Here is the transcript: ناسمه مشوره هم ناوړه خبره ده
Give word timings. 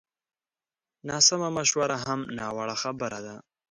ناسمه 1.09 1.47
مشوره 1.57 1.97
هم 2.05 2.19
ناوړه 2.37 2.75
خبره 2.83 3.19
ده 3.25 3.35